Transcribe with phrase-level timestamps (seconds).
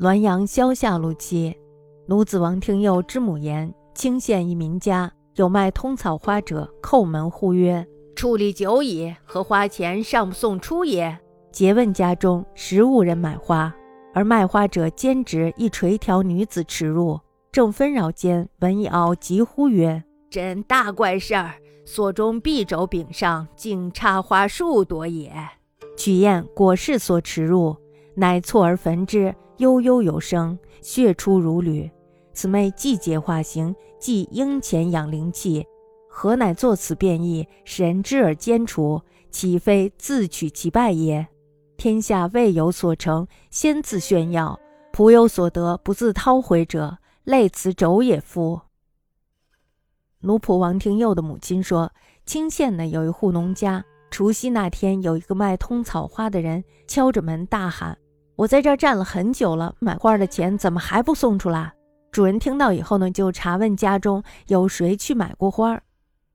[0.00, 1.54] 滦阳萧下路七，
[2.06, 7.86] 鲁子王听佑之母言：清县一民家有卖通草花者，叩门呼曰
[8.16, 11.18] ：“处理久矣，何花钱尚不送出也？”
[11.52, 13.74] 诘问家中，实无人买花，
[14.14, 17.20] 而卖花者兼职一垂髫女子驰入，
[17.52, 21.56] 正纷扰间，闻一嗷，急呼曰：“真大怪事儿！
[21.84, 25.30] 所中臂肘柄上竟插花数朵也。”
[25.94, 27.76] 取验果是所驰入，
[28.14, 29.34] 乃错而焚之。
[29.60, 31.90] 悠悠有声，血出如缕。
[32.32, 35.66] 此妹既结化形，既应前养灵气，
[36.08, 39.02] 何乃作此变异，使人知而兼除？
[39.30, 41.28] 岂非自取其败也？
[41.76, 44.58] 天下未有所成，先自炫耀；
[44.94, 48.62] 仆有所得，不自掏回者，类此肘也夫。
[50.20, 51.92] 奴仆王廷佑的母亲说，
[52.24, 57.98] 清县呢有一户农家，除夕那天，有一个卖通草花的人敲着门大喊。
[58.40, 61.74] 我在这儿站了很久了，买花的钱怎么还不送出来？
[62.10, 65.78] 主人听到以后呢，就查问家中有谁去买过花，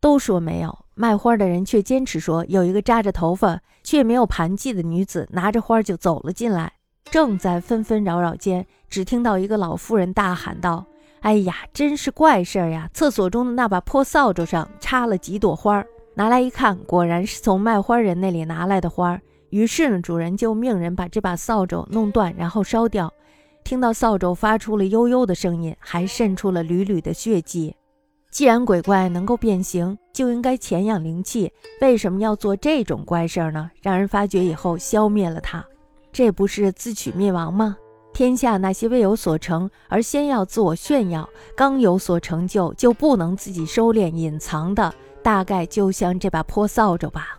[0.00, 0.76] 都说没有。
[0.94, 6.72] 卖花的人却坚持说有一个扎着头发却没有盘髻的女子拿着花就走了进来。
[7.04, 10.84] 正在纷纷扰扰间，只听到一个老妇人大喊道
[11.22, 12.90] ：“哎呀，真是怪事儿呀！
[12.92, 19.16] 厕所中的那把破扫帚上插了几朵花，拿来一看，果然是从卖花人那里拿来的花。”
[19.52, 23.12] 于是呢，主人就命人把这把扫帚弄断，然后烧掉。
[23.62, 27.76] 听到扫帚发出了悠悠的声音，还渗出了缕缕的血迹。
[28.30, 33.70] 既然鬼怪能够变形，就应该潜养灵气，为什么要做这种怪事儿呢？
[33.82, 35.62] 让人发觉以后消灭了它，
[36.10, 37.76] 这不是自取灭亡吗？
[38.14, 47.38] 天下那些未有所成而先要自我炫耀，刚有所成就就不能自己收敛隐藏的，大概就像这把破扫帚吧。